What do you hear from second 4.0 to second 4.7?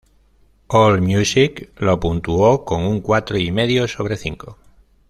cinco.